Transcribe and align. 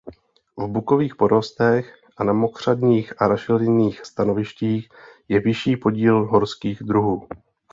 V 0.57 0.67
bukových 0.67 1.15
porostech 1.15 1.93
a 2.17 2.23
na 2.23 2.33
mokřadních 2.33 3.21
a 3.21 3.27
rašelinných 3.27 4.05
stanovištích 4.05 4.89
je 5.27 5.39
vyšší 5.39 5.77
podíl 5.77 6.25
horských 6.25 6.83
druhů. 6.83 7.27